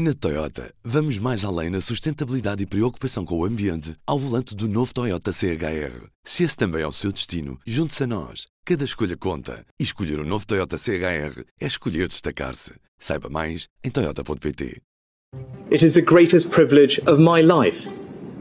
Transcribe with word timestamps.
Na 0.00 0.14
Toyota, 0.14 0.72
vamos 0.84 1.18
mais 1.18 1.44
além 1.44 1.70
na 1.70 1.80
sustentabilidade 1.80 2.62
e 2.62 2.66
preocupação 2.66 3.24
com 3.24 3.36
o 3.36 3.44
ambiente 3.44 3.96
ao 4.06 4.16
volante 4.16 4.54
do 4.54 4.68
novo 4.68 4.94
Toyota 4.94 5.32
CHR. 5.32 6.06
Se 6.22 6.44
esse 6.44 6.56
também 6.56 6.82
é 6.82 6.86
o 6.86 6.92
seu 6.92 7.10
destino, 7.10 7.58
junte-se 7.66 8.04
a 8.04 8.06
nós. 8.06 8.46
Cada 8.64 8.84
escolha 8.84 9.16
conta. 9.16 9.64
E 9.76 9.82
escolher 9.82 10.20
o 10.20 10.22
um 10.22 10.24
novo 10.24 10.46
Toyota 10.46 10.78
CHR 10.78 11.42
é 11.60 11.66
escolher 11.66 12.06
destacar-se. 12.06 12.74
Saiba 12.96 13.28
mais 13.28 13.66
em 13.82 13.90
Toyota.pt. 13.90 14.80
It 15.72 15.84
is 15.84 15.94
the 15.94 16.00
greatest 16.00 16.48
privilege 16.50 17.00
of 17.00 17.20
my 17.20 17.42
life 17.42 17.90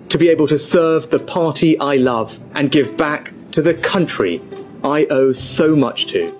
to 0.09 0.17
be 0.19 0.29
able 0.29 0.45
to 0.45 0.59
serve 0.59 1.07
the 1.07 1.17
party 1.17 1.75
I 1.81 1.97
love 1.97 2.39
and 2.53 2.69
give 2.71 2.91
back 2.97 3.33
to 3.53 3.63
the 3.63 3.73
country 3.73 4.43
I 4.83 5.07
owe 5.09 5.33
so 5.33 5.75
much 5.75 6.05
to. 6.13 6.37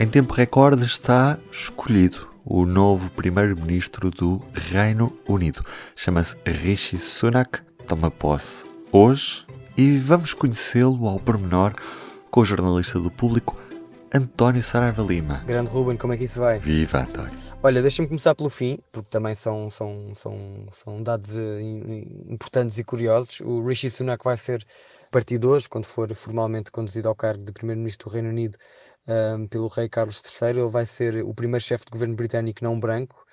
Em 0.00 0.08
tempo 0.08 0.34
recorde 0.34 0.84
está 0.84 1.38
escolhido 1.52 2.35
o 2.46 2.64
novo 2.64 3.10
primeiro-ministro 3.10 4.08
do 4.10 4.40
Reino 4.54 5.12
Unido. 5.28 5.62
Chama-se 5.96 6.36
Rishi 6.46 6.96
Sunak, 6.96 7.60
toma 7.86 8.08
posse 8.08 8.64
hoje 8.92 9.44
e 9.76 9.98
vamos 9.98 10.32
conhecê-lo 10.32 11.08
ao 11.08 11.18
pormenor 11.18 11.74
com 12.30 12.40
o 12.40 12.44
jornalista 12.44 13.00
do 13.00 13.10
público 13.10 13.56
António 14.14 14.62
Saraiva 14.62 15.02
Lima. 15.02 15.42
Grande 15.46 15.68
Ruben, 15.70 15.96
como 15.96 16.12
é 16.12 16.16
que 16.16 16.24
isso 16.24 16.40
vai? 16.40 16.58
Viva, 16.58 17.00
António. 17.00 17.32
Olha, 17.62 17.82
deixa-me 17.82 18.06
começar 18.08 18.34
pelo 18.34 18.48
fim, 18.48 18.78
porque 18.92 19.10
também 19.10 19.34
são, 19.34 19.68
são, 19.68 20.12
são, 20.14 20.66
são 20.72 21.02
dados 21.02 21.36
eh, 21.36 21.60
importantes 22.28 22.78
e 22.78 22.84
curiosos. 22.84 23.40
O 23.40 23.66
Rishi 23.66 23.90
Sunak 23.90 24.24
vai 24.24 24.36
ser 24.36 24.64
partido 25.16 25.48
hoje, 25.48 25.66
quando 25.66 25.86
for 25.86 26.14
formalmente 26.14 26.70
conduzido 26.70 27.08
ao 27.08 27.14
cargo 27.16 27.42
de 27.42 27.50
Primeiro-Ministro 27.50 28.10
do 28.10 28.12
Reino 28.12 28.28
Unido 28.28 28.58
um, 29.08 29.46
pelo 29.48 29.66
rei 29.68 29.88
Carlos 29.88 30.20
III, 30.22 30.50
ele 30.50 30.70
vai 30.70 30.84
ser 30.84 31.24
o 31.24 31.32
primeiro 31.32 31.64
chefe 31.64 31.86
de 31.86 31.90
governo 31.90 32.14
britânico 32.14 32.62
não 32.62 32.78
branco, 32.78 33.24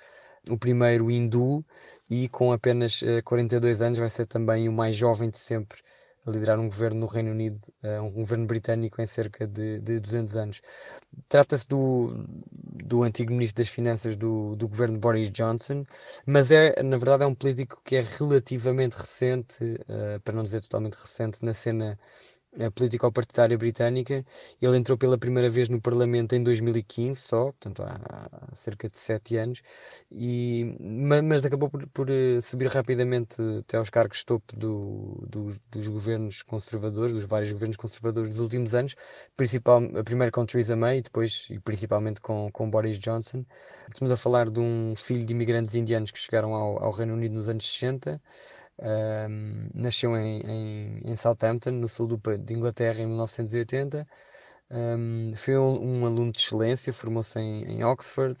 o 0.48 0.56
primeiro 0.56 1.10
hindu 1.10 1.62
e 2.08 2.26
com 2.30 2.52
apenas 2.52 3.02
uh, 3.02 3.18
eh, 3.18 3.22
42 3.22 3.82
anos 3.82 3.98
vai 3.98 4.08
ser 4.08 4.24
também 4.24 4.66
o 4.66 4.72
mais 4.72 4.96
jovem 4.96 5.28
de 5.28 5.36
sempre 5.36 5.78
a 6.26 6.30
liderar 6.30 6.58
um 6.58 6.68
governo 6.68 7.00
no 7.00 7.06
Reino 7.06 7.30
Unido, 7.30 7.60
uh, 7.82 8.02
um 8.02 8.10
governo 8.10 8.46
britânico 8.46 9.00
em 9.00 9.06
cerca 9.06 9.46
de, 9.46 9.80
de 9.80 10.00
200 10.00 10.36
anos. 10.36 10.60
Trata-se 11.28 11.68
do, 11.68 12.24
do 12.84 13.02
antigo 13.02 13.32
Ministro 13.32 13.62
das 13.62 13.72
Finanças 13.72 14.16
do, 14.16 14.56
do 14.56 14.68
governo 14.68 14.98
Boris 14.98 15.30
Johnson, 15.30 15.84
mas 16.26 16.50
é, 16.50 16.82
na 16.82 16.96
verdade, 16.96 17.24
é 17.24 17.26
um 17.26 17.34
político 17.34 17.80
que 17.84 17.96
é 17.96 18.00
relativamente 18.18 18.94
recente, 18.96 19.64
uh, 19.64 20.20
para 20.22 20.34
não 20.34 20.42
dizer 20.42 20.62
totalmente 20.62 20.94
recente, 20.94 21.44
na 21.44 21.52
cena 21.52 21.98
a 22.60 22.70
política 22.70 23.10
partidária 23.10 23.56
britânica. 23.58 24.24
Ele 24.60 24.76
entrou 24.76 24.96
pela 24.96 25.18
primeira 25.18 25.48
vez 25.48 25.68
no 25.68 25.80
Parlamento 25.80 26.34
em 26.34 26.42
2015 26.42 27.20
só, 27.20 27.44
portanto 27.44 27.82
há, 27.82 27.98
há 28.50 28.54
cerca 28.54 28.88
de 28.88 28.98
sete 28.98 29.36
anos, 29.36 29.62
e, 30.10 30.76
mas, 30.80 31.22
mas 31.22 31.44
acabou 31.44 31.70
por, 31.70 31.86
por, 31.88 32.08
eh, 32.10 32.40
subir 32.40 32.68
rapidamente 32.68 33.36
até 33.60 33.76
aos 33.76 33.90
cargos 33.90 34.24
topo 34.24 34.56
do, 34.56 35.26
do, 35.28 35.54
dos 35.70 35.88
governos 35.88 36.42
conservadores, 36.42 37.12
dos 37.12 37.24
vários 37.24 37.52
governos 37.52 37.76
conservadores 37.76 38.30
dos 38.30 38.38
últimos 38.38 38.74
anos, 38.74 38.94
principal, 39.36 39.80
primeiro 40.04 40.32
com 40.32 40.46
Theresa 40.46 40.76
May 40.76 40.98
e 40.98 41.02
depois 41.02 41.48
e 41.50 41.58
principalmente 41.58 42.20
com, 42.20 42.50
com 42.52 42.70
Boris 42.70 42.98
Johnson. 42.98 43.44
Estamos 43.88 44.12
a 44.12 44.16
falar 44.16 44.50
de 44.50 44.60
um 44.60 44.94
filho 44.96 45.24
de 45.26 45.32
imigrantes 45.32 45.74
indianos 45.74 46.10
que 46.10 46.18
chegaram 46.18 46.54
ao, 46.54 46.82
ao 46.82 46.90
Reino 46.92 47.14
Unido 47.14 47.34
nos 47.34 47.48
anos 47.48 47.64
60, 47.64 48.20
um, 48.80 49.68
nasceu 49.74 50.16
em, 50.16 50.40
em, 50.40 51.00
em, 51.04 51.16
Southampton, 51.16 51.72
no 51.72 51.88
sul 51.88 52.06
do, 52.06 52.38
de 52.38 52.54
Inglaterra, 52.54 53.00
em 53.00 53.06
1980. 53.06 54.06
Um, 54.70 55.30
foi 55.36 55.56
um, 55.58 56.00
um, 56.00 56.06
aluno 56.06 56.32
de 56.32 56.40
excelência, 56.40 56.92
formou-se 56.92 57.38
em, 57.38 57.64
em, 57.64 57.84
Oxford, 57.84 58.36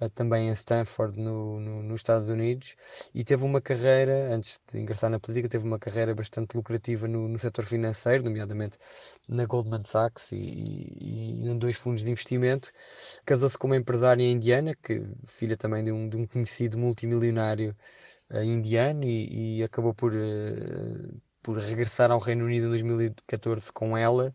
uh, 0.00 0.08
também 0.10 0.48
em 0.48 0.52
Stanford, 0.52 1.18
no, 1.18 1.60
no, 1.60 1.82
nos 1.82 1.96
Estados 1.96 2.28
Unidos, 2.28 2.76
e 3.14 3.24
teve 3.24 3.44
uma 3.44 3.60
carreira, 3.60 4.32
antes 4.34 4.60
de 4.72 4.78
ingressar 4.80 5.10
na 5.10 5.20
política, 5.20 5.48
teve 5.48 5.64
uma 5.64 5.78
carreira 5.78 6.14
bastante 6.14 6.56
lucrativa 6.56 7.06
no, 7.08 7.28
no 7.28 7.38
setor 7.38 7.66
financeiro, 7.66 8.24
nomeadamente 8.24 8.78
na 9.28 9.44
Goldman 9.46 9.84
Sachs 9.84 10.32
e, 10.32 10.36
e, 10.36 11.44
e 11.44 11.48
em 11.50 11.58
dois 11.58 11.76
fundos 11.76 12.02
de 12.04 12.10
investimento. 12.10 12.72
Casou-se 13.26 13.58
com 13.58 13.66
uma 13.66 13.76
empresária 13.76 14.22
indiana, 14.24 14.74
que 14.74 15.02
filha 15.26 15.56
também 15.56 15.82
de 15.82 15.92
um, 15.92 16.08
de 16.08 16.16
um 16.16 16.26
conhecido 16.26 16.78
multimilionário 16.78 17.74
indiano 18.44 19.04
e, 19.04 19.58
e, 19.58 19.62
acabou 19.64 19.94
por, 19.94 20.14
uh, 20.14 21.20
por 21.42 21.56
regressar 21.58 22.10
ao 22.10 22.18
Reino 22.18 22.44
Unido 22.44 22.66
em 22.66 22.70
2014 22.70 23.72
com 23.72 23.96
ela 23.96 24.32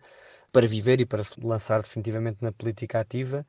para 0.52 0.68
viver 0.68 1.02
e 1.02 1.06
para 1.06 1.24
se 1.24 1.40
lançar 1.42 1.81
definitivamente 1.81 2.42
na 2.42 2.52
política 2.52 3.00
ativa. 3.00 3.46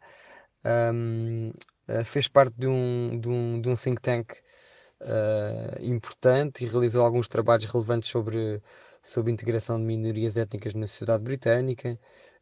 Um, 0.64 1.50
uh, 1.88 2.04
fez 2.04 2.28
parte 2.28 2.54
de 2.58 2.66
um, 2.66 3.18
de 3.20 3.28
um, 3.28 3.60
de 3.60 3.68
um 3.68 3.76
think 3.76 4.00
tank 4.00 4.34
importante 5.80 6.64
e 6.64 6.66
realizou 6.66 7.04
alguns 7.04 7.28
trabalhos 7.28 7.66
relevantes 7.66 8.08
sobre, 8.08 8.62
sobre 9.02 9.30
integração 9.30 9.78
de 9.78 9.84
minorias 9.84 10.38
étnicas 10.38 10.72
na 10.72 10.86
sociedade 10.86 11.22
britânica, 11.22 11.98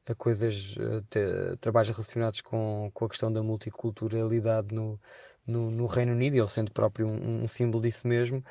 a 0.09 0.15
coisas, 0.15 0.77
a 0.79 1.57
trabalhos 1.59 1.91
relacionados 1.91 2.41
com, 2.41 2.91
com 2.93 3.05
a 3.05 3.09
questão 3.09 3.33
da 3.33 3.43
multiculturalidade 3.43 4.75
no, 4.75 4.99
no, 5.47 5.71
no 5.71 5.87
Reino 5.87 6.13
Unido, 6.13 6.37
ele 6.37 6.49
sendo 6.49 6.73
próprio 6.73 7.07
um, 7.07 7.45
um 7.45 7.49
símbolo 7.49 7.83
disso 7.83 8.07
mesmo. 8.07 8.43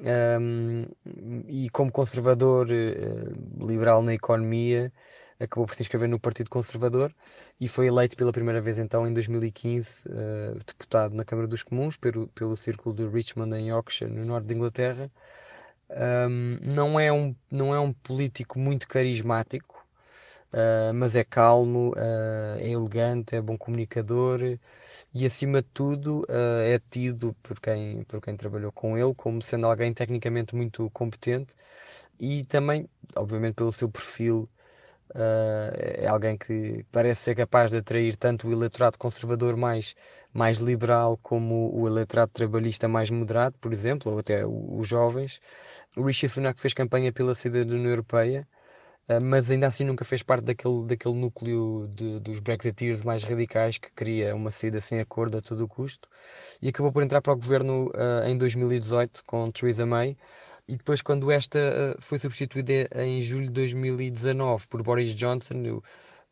Um, 0.00 0.86
e 1.46 1.68
como 1.70 1.92
conservador 1.92 2.66
uh, 2.66 3.66
liberal 3.66 4.02
na 4.02 4.14
economia, 4.14 4.92
acabou 5.38 5.66
por 5.66 5.74
se 5.74 5.82
inscrever 5.82 6.08
no 6.08 6.18
Partido 6.18 6.48
Conservador 6.48 7.14
e 7.60 7.68
foi 7.68 7.88
eleito 7.88 8.16
pela 8.16 8.32
primeira 8.32 8.60
vez 8.60 8.78
então 8.78 9.06
em 9.06 9.12
2015 9.12 10.08
uh, 10.08 10.12
eh, 10.12 10.54
deputado 10.66 11.14
na 11.14 11.24
Câmara 11.24 11.46
dos 11.46 11.62
Comuns 11.62 11.96
pelo, 11.98 12.26
pelo 12.28 12.56
Círculo 12.56 12.94
de 12.94 13.06
Richmond 13.06 13.54
em 13.54 13.68
Yorkshire, 13.68 14.10
no 14.10 14.24
norte 14.24 14.46
de 14.46 14.54
Inglaterra. 14.54 15.10
Um, 15.90 16.74
não, 16.74 16.98
é 16.98 17.12
um, 17.12 17.36
não 17.50 17.74
é 17.74 17.78
um 17.78 17.92
político 17.92 18.58
muito 18.58 18.88
carismático, 18.88 19.81
Uh, 20.52 20.92
mas 20.94 21.16
é 21.16 21.24
calmo, 21.24 21.92
uh, 21.92 22.58
é 22.58 22.68
elegante, 22.70 23.34
é 23.34 23.40
bom 23.40 23.56
comunicador 23.56 24.40
e, 25.14 25.24
acima 25.26 25.62
de 25.62 25.68
tudo, 25.72 26.20
uh, 26.28 26.60
é 26.62 26.78
tido 26.90 27.34
por 27.42 27.58
quem, 27.58 28.04
por 28.04 28.20
quem 28.20 28.36
trabalhou 28.36 28.70
com 28.72 28.98
ele 28.98 29.14
como 29.14 29.40
sendo 29.40 29.66
alguém 29.66 29.92
tecnicamente 29.94 30.54
muito 30.54 30.90
competente 30.90 31.54
e 32.20 32.44
também, 32.44 32.88
obviamente, 33.16 33.54
pelo 33.54 33.72
seu 33.72 33.88
perfil. 33.90 34.48
é 36.04 36.06
alguém 36.08 36.36
que 36.36 36.84
parece 36.90 37.22
ser 37.22 37.34
capaz 37.34 37.70
de 37.70 37.78
atrair 37.78 38.16
tanto 38.16 38.48
o 38.48 38.52
eleitorado 38.52 38.98
conservador 38.98 39.56
mais, 39.56 39.94
mais 40.32 40.58
liberal 40.58 41.18
como 41.18 41.70
o 41.74 41.86
eleitorado 41.86 42.32
trabalhista 42.32 42.88
mais 42.88 43.10
moderado, 43.10 43.56
por 43.60 43.72
exemplo, 43.72 44.12
ou 44.12 44.18
até 44.18 44.44
os 44.46 44.88
jovens. 44.88 45.40
O 45.96 46.02
Rishi 46.04 46.28
Sunak 46.28 46.60
fez 46.60 46.74
campanha 46.74 47.12
pela 47.12 47.34
saída 47.34 47.64
da 47.64 47.74
União 47.74 47.90
Europeia, 47.90 48.46
mas 49.22 49.50
ainda 49.50 49.66
assim 49.66 49.84
nunca 49.84 50.04
fez 50.04 50.22
parte 50.22 50.44
daquele, 50.44 50.86
daquele 50.86 51.14
núcleo 51.14 51.88
de, 51.88 52.20
dos 52.20 52.40
Brexiteers 52.40 53.02
mais 53.02 53.24
radicais 53.24 53.78
que 53.78 53.90
queria 53.92 54.34
uma 54.34 54.50
saída 54.50 54.80
sem 54.80 55.00
acordo 55.00 55.38
a 55.38 55.42
todo 55.42 55.64
o 55.64 55.68
custo. 55.68 56.08
E 56.60 56.68
acabou 56.68 56.92
por 56.92 57.02
entrar 57.02 57.20
para 57.20 57.32
o 57.32 57.36
governo 57.36 57.88
uh, 57.88 58.28
em 58.28 58.36
2018 58.36 59.24
com 59.26 59.50
Theresa 59.50 59.84
May. 59.86 60.16
E 60.68 60.76
depois 60.76 61.02
quando 61.02 61.30
esta 61.30 61.58
uh, 61.58 62.00
foi 62.00 62.18
substituída 62.18 62.88
em 62.94 63.20
julho 63.20 63.46
de 63.46 63.52
2019 63.52 64.68
por 64.68 64.82
Boris 64.82 65.14
Johnson 65.14 65.80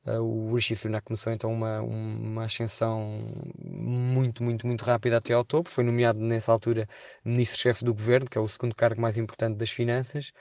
uh, 0.06 0.22
o 0.22 0.54
Rishi 0.54 0.76
Sunak 0.76 1.04
começou 1.04 1.32
então 1.32 1.52
uma, 1.52 1.81
uma 1.82 2.44
ascensão 2.44 3.22
muito, 3.58 4.42
muito, 4.42 4.66
muito 4.66 4.82
rápida 4.84 5.19
até 5.19 5.34
ao 5.34 5.44
topo. 5.44 5.69
Foi 5.69 5.82
nomeado 5.84 6.20
nessa 6.20 6.52
altura 6.52 6.87
ministro-chefe 7.25 7.84
do 7.84 7.92
governo 7.92 8.31
que 8.31 8.38
é 8.38 8.41
o 8.41 8.48
segundo 8.48 8.75
cargo 8.75 9.00
mais 9.00 9.19
importante 9.19 9.56
das 9.56 9.70
finanças 9.70 10.32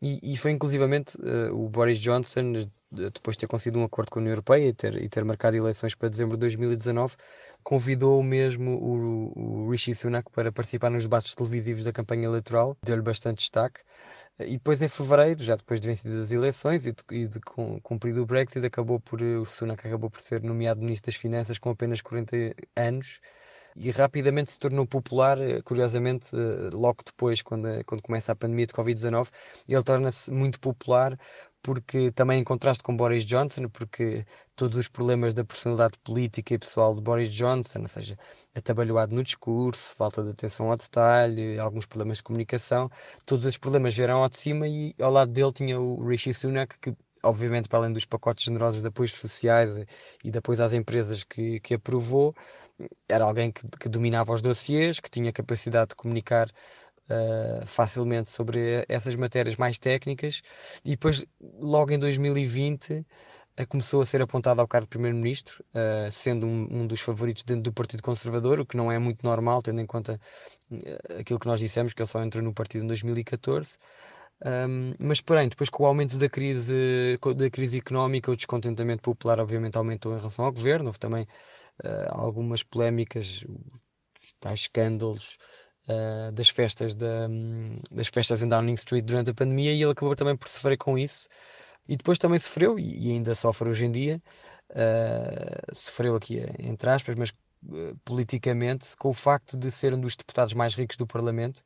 e, 0.00 0.34
e 0.34 0.36
foi 0.36 0.50
inclusivamente 0.50 1.16
uh, 1.16 1.54
o 1.54 1.68
Boris 1.70 1.98
Johnson, 1.98 2.52
depois 2.90 3.36
de 3.36 3.40
ter 3.40 3.46
conseguido 3.46 3.78
um 3.78 3.84
acordo 3.84 4.10
com 4.10 4.18
a 4.18 4.20
União 4.20 4.32
Europeia 4.32 4.68
e 4.68 4.72
ter, 4.72 5.02
e 5.02 5.08
ter 5.08 5.24
marcado 5.24 5.56
eleições 5.56 5.94
para 5.94 6.10
dezembro 6.10 6.36
de 6.36 6.40
2019, 6.40 7.16
convidou 7.62 8.22
mesmo 8.22 8.72
o, 8.72 9.64
o 9.64 9.70
Rishi 9.70 9.94
Sunak 9.94 10.30
para 10.30 10.52
participar 10.52 10.90
nos 10.90 11.04
debates 11.04 11.34
televisivos 11.34 11.84
da 11.84 11.92
campanha 11.92 12.26
eleitoral, 12.26 12.76
deu-lhe 12.84 13.02
bastante 13.02 13.38
destaque. 13.38 13.80
E 14.38 14.52
depois, 14.52 14.82
em 14.82 14.88
fevereiro, 14.88 15.42
já 15.42 15.56
depois 15.56 15.80
de 15.80 15.88
vencidas 15.88 16.20
as 16.20 16.30
eleições 16.30 16.84
e 16.84 16.92
de, 16.92 17.02
e 17.10 17.26
de 17.26 17.40
cumprido 17.82 18.22
o 18.22 18.26
Brexit, 18.26 18.66
acabou 18.66 19.00
por, 19.00 19.22
o 19.22 19.46
Sunak 19.46 19.86
acabou 19.86 20.10
por 20.10 20.20
ser 20.20 20.42
nomeado 20.42 20.80
Ministro 20.80 21.10
das 21.10 21.18
Finanças 21.18 21.58
com 21.58 21.70
apenas 21.70 22.02
40 22.02 22.54
anos 22.76 23.20
e 23.78 23.90
rapidamente 23.90 24.52
se 24.52 24.58
tornou 24.58 24.86
popular, 24.86 25.38
eh, 25.38 25.60
curiosamente, 25.62 26.34
eh, 26.34 26.70
logo 26.72 27.02
depois, 27.04 27.42
quando, 27.42 27.68
quando 27.84 28.02
começa 28.02 28.32
a 28.32 28.36
pandemia 28.36 28.66
de 28.66 28.74
Covid-19, 28.74 29.28
ele 29.68 29.82
torna-se 29.82 30.30
muito 30.30 30.58
popular 30.60 31.16
porque 31.66 32.12
também 32.12 32.40
em 32.40 32.44
contraste 32.44 32.82
com 32.84 32.96
Boris 32.96 33.24
Johnson, 33.26 33.68
porque 33.68 34.24
todos 34.54 34.76
os 34.76 34.86
problemas 34.88 35.34
da 35.34 35.44
personalidade 35.44 35.98
política 36.04 36.54
e 36.54 36.58
pessoal 36.58 36.94
de 36.94 37.00
Boris 37.00 37.32
Johnson, 37.32 37.80
ou 37.80 37.88
seja, 37.88 38.16
atabalhoado 38.54 39.12
no 39.14 39.24
discurso, 39.24 39.96
falta 39.96 40.22
de 40.22 40.30
atenção 40.30 40.70
ao 40.70 40.76
detalhe, 40.76 41.58
alguns 41.58 41.84
problemas 41.86 42.18
de 42.18 42.22
comunicação, 42.22 42.88
todos 43.26 43.44
esses 43.44 43.58
problemas 43.58 43.96
vieram 43.96 44.22
ao 44.22 44.28
de 44.28 44.38
cima 44.38 44.68
e 44.68 44.94
ao 45.00 45.10
lado 45.10 45.32
dele 45.32 45.52
tinha 45.52 45.80
o 45.80 46.06
Rishi 46.06 46.32
Sunak, 46.32 46.78
que 46.78 46.94
obviamente, 47.24 47.68
para 47.68 47.80
além 47.80 47.92
dos 47.92 48.04
pacotes 48.04 48.44
generosos 48.44 48.82
de 48.82 48.88
apoios 48.88 49.12
sociais 49.14 49.76
e 50.22 50.30
de 50.30 50.38
apoios 50.38 50.60
às 50.60 50.72
empresas 50.72 51.24
que, 51.24 51.58
que 51.60 51.74
aprovou, 51.74 52.34
era 53.08 53.24
alguém 53.24 53.50
que, 53.50 53.66
que 53.80 53.88
dominava 53.88 54.32
os 54.32 54.42
dossiers, 54.42 55.00
que 55.00 55.10
tinha 55.10 55.32
capacidade 55.32 55.90
de 55.90 55.96
comunicar 55.96 56.48
uh, 57.10 57.66
facilmente 57.66 58.30
sobre 58.30 58.84
essas 58.88 59.16
matérias 59.16 59.56
mais 59.56 59.78
técnicas, 59.78 60.42
e 60.84 60.90
depois, 60.90 61.24
logo 61.60 61.92
em 61.92 61.98
2020, 61.98 62.98
uh, 63.60 63.66
começou 63.68 64.02
a 64.02 64.06
ser 64.06 64.20
apontado 64.22 64.60
ao 64.60 64.68
cargo 64.68 64.86
de 64.86 64.90
Primeiro-Ministro, 64.90 65.64
uh, 65.74 66.10
sendo 66.12 66.46
um, 66.46 66.82
um, 66.82 66.86
dos 66.86 67.00
favoritos 67.00 67.44
dentro 67.44 67.62
do 67.64 67.72
Partido 67.72 68.02
Conservador, 68.02 68.60
o 68.60 68.66
que 68.66 68.76
não 68.76 68.90
é 68.90 68.98
muito 68.98 69.24
normal, 69.24 69.62
tendo 69.62 69.80
em 69.80 69.86
conta 69.86 70.20
aquilo 71.18 71.38
que 71.38 71.46
nós 71.46 71.60
dissemos, 71.60 71.92
que 71.94 72.02
ele 72.02 72.08
só 72.08 72.22
entrou 72.22 72.42
no 72.42 72.52
partido 72.52 72.84
em 72.84 72.88
2014. 72.88 73.78
Um, 74.44 74.92
mas, 74.98 75.20
porém, 75.20 75.48
depois 75.48 75.70
com 75.70 75.84
o 75.84 75.86
aumento 75.86 76.18
da 76.18 76.28
crise, 76.28 77.18
da 77.36 77.50
crise 77.50 77.78
económica, 77.78 78.30
o 78.30 78.36
descontentamento 78.36 79.02
popular 79.02 79.40
obviamente 79.40 79.76
aumentou 79.76 80.12
em 80.14 80.18
relação 80.18 80.44
ao 80.44 80.52
governo. 80.52 80.86
Houve 80.86 80.98
também 80.98 81.24
uh, 81.84 82.08
algumas 82.10 82.62
polémicas, 82.62 83.44
tais 84.40 84.60
escândalos 84.60 85.38
uh, 85.88 86.32
das, 86.32 86.50
festas 86.50 86.94
da, 86.94 87.28
das 87.90 88.08
festas 88.08 88.42
em 88.42 88.48
Downing 88.48 88.74
Street 88.74 89.04
durante 89.04 89.30
a 89.30 89.34
pandemia 89.34 89.72
e 89.72 89.82
ele 89.82 89.92
acabou 89.92 90.14
também 90.16 90.36
por 90.36 90.48
sofrer 90.48 90.76
com 90.76 90.98
isso. 90.98 91.28
E 91.88 91.96
depois 91.96 92.18
também 92.18 92.38
sofreu, 92.38 92.78
e, 92.78 93.12
ainda 93.12 93.34
sofre 93.34 93.68
hoje 93.68 93.86
em 93.86 93.92
dia, 93.92 94.22
uh, 94.72 95.74
sofreu 95.74 96.16
aqui 96.16 96.40
entre 96.58 96.90
aspas, 96.90 97.14
mas 97.16 97.32
politicamente, 98.04 98.96
com 98.96 99.10
o 99.10 99.14
facto 99.14 99.56
de 99.56 99.70
ser 99.70 99.94
um 99.94 100.00
dos 100.00 100.16
deputados 100.16 100.54
mais 100.54 100.74
ricos 100.74 100.96
do 100.96 101.06
Parlamento 101.06 101.62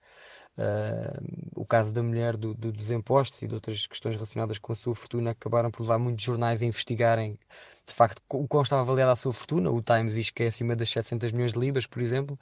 Uh, 0.58 1.52
o 1.54 1.64
caso 1.64 1.94
da 1.94 2.02
mulher 2.02 2.36
do, 2.36 2.52
do, 2.54 2.72
dos 2.72 2.90
impostos 2.90 3.40
e 3.40 3.46
de 3.46 3.54
outras 3.54 3.86
questões 3.86 4.16
relacionadas 4.16 4.58
com 4.58 4.72
a 4.72 4.74
sua 4.74 4.94
fortuna 4.94 5.30
acabaram 5.30 5.70
por 5.70 5.82
levar 5.82 5.98
muitos 5.98 6.24
jornais 6.24 6.60
a 6.60 6.66
investigarem 6.66 7.38
de 7.86 7.94
facto 7.94 8.20
o 8.28 8.48
quão 8.48 8.62
estava 8.62 8.82
avaliada 8.82 9.12
a 9.12 9.16
sua 9.16 9.32
fortuna. 9.32 9.70
O 9.70 9.80
Times 9.80 10.14
diz 10.14 10.30
que 10.30 10.42
é 10.42 10.48
acima 10.48 10.74
das 10.74 10.90
700 10.90 11.32
milhões 11.32 11.52
de 11.52 11.58
libras, 11.60 11.86
por 11.86 12.02
exemplo, 12.02 12.36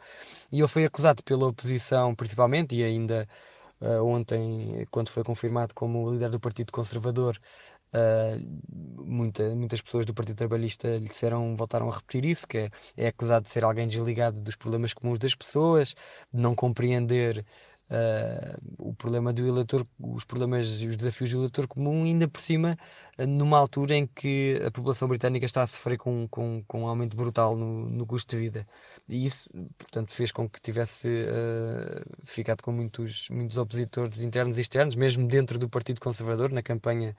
e 0.51 0.59
ele 0.59 0.69
foi 0.69 0.85
acusado 0.87 1.23
pela 1.23 1.47
oposição 1.47 2.15
principalmente 2.15 2.75
e 2.75 2.83
ainda 2.83 3.29
uh, 3.83 4.03
ontem, 4.05 4.87
quando 4.91 5.11
foi 5.11 5.23
confirmado 5.23 5.75
como 5.75 6.11
líder 6.11 6.31
do 6.31 6.41
Partido 6.41 6.73
Conservador. 6.73 7.39
Uh, 7.95 9.03
muita, 9.05 9.55
muitas 9.55 9.81
pessoas 9.81 10.05
do 10.05 10.15
Partido 10.15 10.37
Trabalhista 10.37 10.89
lhe 10.99 11.09
disseram, 11.09 11.57
voltaram 11.57 11.89
a 11.91 11.95
repetir 11.95 12.25
isso, 12.25 12.47
que 12.47 12.59
é, 12.59 12.71
é 12.97 13.07
acusado 13.09 13.45
de 13.45 13.51
ser 13.51 13.65
alguém 13.65 13.89
desligado 13.89 14.41
dos 14.41 14.57
problemas 14.57 14.93
comuns 14.93 15.19
das 15.19 15.35
pessoas, 15.35 15.95
de 16.33 16.41
não 16.41 16.55
compreender 16.55 17.45
uh, 17.91 18.89
o 18.89 18.95
problema 18.95 19.33
do 19.33 19.47
eleitor, 19.47 19.87
os 19.99 20.25
problemas 20.25 20.83
e 20.83 20.87
os 20.87 20.97
desafios 20.97 21.31
do 21.31 21.39
eleitor 21.39 21.67
comum, 21.67 22.05
ainda 22.05 22.29
por 22.29 22.41
cima, 22.41 22.77
numa 23.27 23.59
altura 23.59 23.95
em 23.95 24.07
que 24.07 24.61
a 24.65 24.71
população 24.71 25.09
britânica 25.09 25.47
está 25.47 25.63
a 25.63 25.67
sofrer 25.67 25.99
com, 25.99 26.29
com, 26.29 26.63
com 26.67 26.83
um 26.83 26.89
aumento 26.89 27.17
brutal 27.17 27.57
no, 27.57 27.89
no 27.89 28.07
custo 28.07 28.37
de 28.37 28.43
vida. 28.43 28.67
E 29.09 29.27
isso, 29.27 29.49
portanto, 29.79 30.13
fez 30.13 30.33
com 30.33 30.49
que 30.49 30.61
tivesse 30.61 31.09
uh, 31.09 32.05
ficado 32.25 32.63
com 32.63 32.73
muitos, 32.73 33.29
muitos 33.31 33.57
opositores 33.57 34.21
internos 34.21 34.59
e 34.59 34.61
externos, 34.61 34.97
mesmo 34.97 35.27
dentro 35.27 35.59
do 35.59 35.69
Partido 35.69 36.01
Conservador, 36.01 36.53
na 36.53 36.63
campanha 36.63 37.17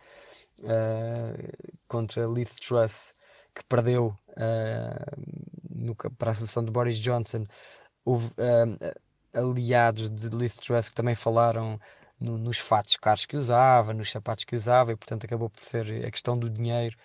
contra 1.88 2.26
Liz 2.26 2.56
Truss, 2.56 3.14
que 3.56 3.64
perdeu 3.66 4.16
no, 5.70 5.96
para 5.96 6.32
a 6.32 6.36
solução 6.36 6.64
de 6.64 6.72
Boris 6.72 7.00
Johnson. 7.00 7.46
Houve, 8.06 8.28
uh, 8.28 8.78
aliados 9.34 10.10
de 10.10 10.30
Liz 10.36 10.56
Truss 10.56 10.90
que 10.90 10.96
também 10.96 11.16
falaram 11.16 11.80
no, 12.20 12.38
nos 12.38 12.58
fatos 12.58 12.98
caros 12.98 13.26
que 13.26 13.38
usava, 13.38 13.94
nos 13.94 14.12
sapatos 14.12 14.46
que 14.46 14.56
usava, 14.56 14.92
e 14.92 14.96
portanto 14.96 15.26
acabou 15.26 15.50
por 15.50 15.64
ser 15.64 16.06
a 16.06 16.12
questão 16.12 16.38
do 16.38 16.50
dinheiro, 16.50 16.96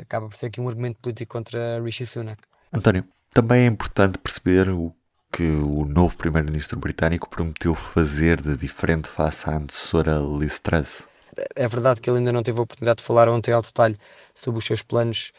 acaba 0.00 0.28
por 0.28 0.36
ser 0.36 0.46
aqui 0.46 0.60
um 0.60 0.68
argumento 0.68 0.98
político 1.00 1.32
contra 1.32 1.80
Rishi 1.80 2.04
Sunak. 2.04 2.42
António, 2.72 3.04
também 3.30 3.62
é 3.62 3.66
importante 3.66 4.18
perceber 4.18 4.68
o 4.70 4.92
que 5.30 5.44
o 5.44 5.84
novo 5.84 6.16
primeiro-ministro 6.16 6.78
britânico 6.78 7.28
prometeu 7.28 7.74
fazer 7.74 8.40
de 8.40 8.56
diferente 8.56 9.08
face 9.08 9.48
à 9.48 9.56
antecessora 9.56 10.18
Liz 10.18 10.58
Truss. 10.58 11.06
É 11.56 11.68
verdade 11.68 12.00
que 12.00 12.10
ele 12.10 12.18
ainda 12.18 12.32
não 12.32 12.42
teve 12.42 12.58
a 12.58 12.62
oportunidade 12.62 12.98
de 12.98 13.04
falar 13.04 13.28
ontem 13.28 13.52
ao 13.52 13.62
detalhe 13.62 13.96
sobre 14.34 14.58
os 14.58 14.64
seus 14.64 14.82
planos 14.82 15.32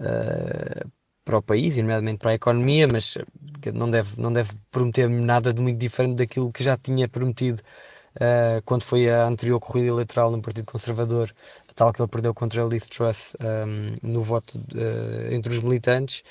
uh, 0.00 0.90
para 1.24 1.38
o 1.38 1.42
país, 1.42 1.76
e 1.76 1.82
nomeadamente 1.82 2.18
para 2.18 2.30
a 2.30 2.34
economia, 2.34 2.86
mas 2.86 3.16
eh, 3.16 3.72
não 3.72 3.90
deve, 3.90 4.20
não 4.20 4.32
deve 4.32 4.52
prometer 4.70 5.08
nada 5.08 5.52
de 5.52 5.60
muito 5.60 5.78
diferente 5.78 6.14
daquilo 6.16 6.52
que 6.52 6.62
já 6.62 6.76
tinha 6.76 7.08
prometido 7.08 7.60
uh, 8.16 8.62
quando 8.64 8.82
foi 8.82 9.10
a 9.10 9.26
anterior 9.26 9.58
corrida 9.58 9.88
eleitoral 9.88 10.30
no 10.30 10.40
Partido 10.40 10.66
Conservador, 10.66 11.32
tal 11.74 11.92
que 11.92 12.00
ele 12.00 12.08
perdeu 12.08 12.32
contra 12.32 12.62
a 12.62 12.66
Liz 12.66 12.88
Truss 12.88 13.36
um, 13.40 13.46
ehm, 13.46 13.94
no 14.04 14.22
voto 14.22 14.56
uh, 14.56 15.34
entre 15.34 15.52
os 15.52 15.60
militantes, 15.60 16.22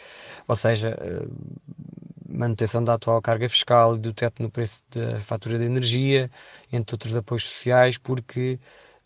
ou 0.48 0.56
seja, 0.56 0.96
manutenção 2.28 2.84
da 2.84 2.94
atual 2.96 3.22
carga 3.22 3.48
fiscal 3.50 3.96
e 3.96 4.00
do 4.00 4.14
teto 4.14 4.42
no 4.42 4.50
preço 4.50 4.84
da 4.92 5.20
fatura 5.22 5.58
de 5.58 5.66
energia, 5.66 6.30
entre 6.72 6.96
outros 6.96 7.16
apoios 7.16 7.44
sociais, 7.44 7.98
porque 7.98 8.60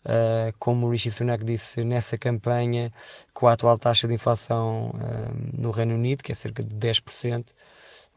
Uh, 0.04 0.50
como 0.58 0.86
o 0.86 0.90
Rishi 0.90 1.10
Sunak 1.10 1.44
disse 1.44 1.84
nessa 1.84 2.16
campanha, 2.16 2.90
com 3.34 3.48
a 3.48 3.52
atual 3.52 3.78
taxa 3.78 4.08
de 4.08 4.14
inflação 4.14 4.90
uh, 4.90 5.60
no 5.60 5.70
Reino 5.70 5.94
Unido, 5.94 6.22
que 6.22 6.32
é 6.32 6.34
cerca 6.34 6.62
de 6.62 6.74
10%, 6.74 7.44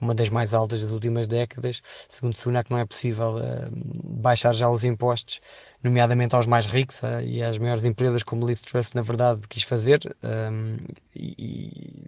uma 0.02 0.14
das 0.14 0.30
mais 0.30 0.54
altas 0.54 0.82
das 0.82 0.92
últimas 0.92 1.28
décadas, 1.28 1.82
segundo 2.10 2.36
Sunak 2.36 2.70
não 2.70 2.78
é 2.78 2.86
possível 2.86 3.38
uh, 3.38 3.70
baixar 4.04 4.54
já 4.54 4.70
os 4.70 4.84
impostos, 4.84 5.42
nomeadamente 5.84 6.36
aos 6.36 6.48
mais 6.48 6.66
ricos 6.66 7.02
e 7.26 7.42
às 7.42 7.58
maiores 7.58 7.86
empresas, 7.86 8.24
como 8.24 8.46
Liz 8.46 8.62
Truss 8.62 8.94
na 8.94 9.02
verdade 9.02 9.48
quis 9.48 9.64
fazer, 9.64 10.00
um, 10.24 10.78
e, 11.16 12.04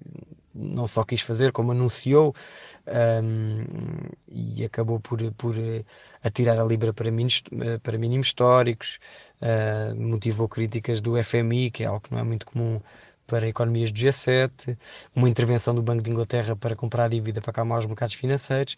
não 0.55 0.87
só 0.87 1.03
quis 1.03 1.21
fazer, 1.21 1.51
como 1.51 1.73
anunciou 1.73 2.33
um, 2.87 3.63
e 4.29 4.63
acabou 4.63 4.99
por, 4.99 5.19
por 5.33 5.57
eh, 5.57 5.83
atirar 6.23 6.57
a 6.57 6.63
Libra 6.63 6.93
para 6.93 7.11
mínimos, 7.11 7.43
eh, 7.51 7.77
para 7.79 7.97
mínimos 7.97 8.27
históricos, 8.27 8.99
motivou 9.97 10.47
críticas 10.47 11.01
do 11.01 11.21
FMI, 11.21 11.71
que 11.71 11.83
é 11.83 11.87
algo 11.87 11.99
que 11.99 12.11
não 12.11 12.19
é 12.19 12.23
muito 12.23 12.45
comum 12.45 12.79
para 13.27 13.47
economias 13.47 13.91
do 13.91 13.99
G7, 13.99 14.77
uma 15.15 15.29
intervenção 15.29 15.73
do 15.73 15.81
Banco 15.81 16.03
de 16.03 16.11
Inglaterra 16.11 16.55
para 16.55 16.75
comprar 16.75 17.09
dívida 17.09 17.41
para 17.41 17.51
acalmar 17.51 17.79
os 17.79 17.85
mercados 17.85 18.15
financeiros. 18.15 18.77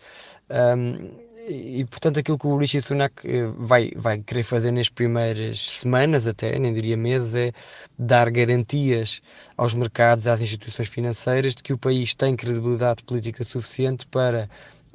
Um, 0.50 1.28
e 1.50 1.86
portanto 1.86 2.20
aquilo 2.20 2.38
que 2.38 2.46
o 2.46 2.58
Rishi 2.58 2.82
Sunak 2.82 3.14
eh, 3.26 3.48
vai, 3.58 3.92
vai 3.96 4.18
querer 4.20 4.44
fazer 4.44 4.72
nas 4.72 4.90
primeiras 4.90 5.60
semanas 5.60 6.28
até, 6.28 6.60
nem 6.60 6.74
diria 6.74 6.98
meses, 6.98 7.36
é 7.36 7.52
dar 7.98 8.30
garantias 8.30 9.22
aos 9.56 9.74
mercados, 9.74 10.28
às 10.28 10.42
instituições 10.42 10.90
financeiras 10.90 11.56
de 11.56 11.64
que 11.64 11.72
o 11.72 11.78
país 11.78 12.14
tem 12.14 12.36
credibilidade 12.36 13.04
política 13.04 13.46
suficiente 13.46 14.06
para 14.08 14.50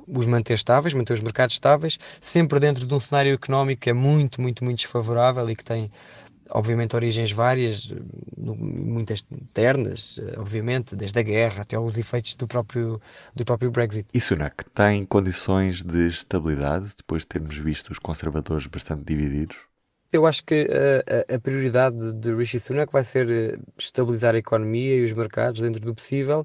os 0.06 0.26
manter 0.26 0.54
estáveis, 0.54 0.92
manter 0.92 1.14
os 1.14 1.20
mercados 1.20 1.54
estáveis, 1.54 1.98
sempre 2.20 2.60
dentro 2.60 2.86
de 2.86 2.92
um 2.92 3.00
cenário 3.00 3.32
económico 3.32 3.82
que 3.82 3.90
é 3.90 3.94
muito, 3.94 4.40
muito, 4.42 4.62
muito 4.62 4.78
desfavorável 4.78 5.48
e 5.48 5.56
que 5.56 5.64
tem 5.64 5.90
obviamente 6.54 6.96
origens 6.96 7.32
várias, 7.32 7.94
muitas 8.36 9.24
ternas, 9.52 10.20
obviamente, 10.36 10.94
desde 10.94 11.18
a 11.18 11.22
guerra 11.22 11.62
até 11.62 11.78
os 11.78 11.96
efeitos 11.98 12.34
do 12.34 12.46
próprio, 12.46 13.00
do 13.34 13.44
próprio 13.44 13.70
Brexit. 13.70 14.06
E 14.12 14.20
Sunak 14.20 14.64
tem 14.74 15.04
condições 15.04 15.82
de 15.82 16.08
estabilidade 16.08 16.92
depois 16.96 17.22
de 17.22 17.28
termos 17.28 17.56
visto 17.56 17.90
os 17.90 17.98
conservadores 17.98 18.66
bastante 18.66 19.04
divididos? 19.04 19.56
Eu 20.12 20.26
acho 20.26 20.44
que 20.44 20.68
a, 20.68 21.34
a, 21.34 21.40
prioridade 21.40 22.12
de 22.12 22.34
Rishi 22.34 22.60
Sunak 22.60 22.92
vai 22.92 23.02
ser 23.02 23.30
eh, 23.30 23.58
estabilizar 23.78 24.34
a 24.34 24.38
economia 24.38 24.96
e 24.96 25.04
os 25.04 25.12
mercados 25.14 25.62
dentro 25.62 25.80
do 25.80 25.94
possível 25.94 26.44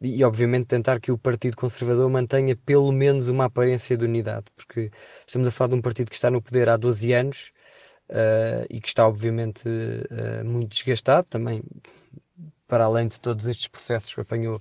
e, 0.00 0.24
obviamente, 0.24 0.66
tentar 0.66 0.98
que 0.98 1.12
o 1.12 1.18
Partido 1.18 1.58
Conservador 1.58 2.10
mantenha 2.10 2.56
pelo 2.56 2.90
menos 2.90 3.28
uma 3.28 3.44
aparência 3.44 3.98
de 3.98 4.06
unidade, 4.06 4.46
porque 4.56 4.90
estamos 5.26 5.46
a 5.46 5.50
falar 5.50 5.68
de 5.68 5.74
um 5.74 5.82
partido 5.82 6.08
que 6.08 6.14
está 6.14 6.30
no 6.30 6.40
poder 6.40 6.70
há 6.70 6.78
12 6.78 7.12
anos 7.12 7.52
uh, 8.10 8.66
e 8.70 8.80
que 8.80 8.88
está 8.88 9.06
obviamente 9.06 9.68
uh, 9.68 10.44
muito 10.44 10.70
desgastado 10.70 11.26
também, 11.28 11.62
para 12.66 12.84
além 12.84 13.08
de 13.08 13.20
todos 13.20 13.46
estes 13.46 13.68
processos 13.68 14.14
que 14.14 14.20
apanhou 14.20 14.60